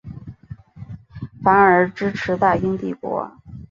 [1.43, 3.31] 反而支持大英帝国。